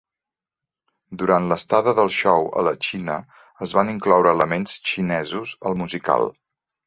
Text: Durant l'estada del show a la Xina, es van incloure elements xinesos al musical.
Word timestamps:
Durant 1.23 1.49
l'estada 1.49 1.93
del 1.99 2.09
show 2.15 2.47
a 2.61 2.63
la 2.69 2.73
Xina, 2.87 3.19
es 3.67 3.75
van 3.79 3.93
incloure 3.93 4.33
elements 4.37 4.75
xinesos 4.93 5.53
al 5.71 5.81
musical. 5.85 6.27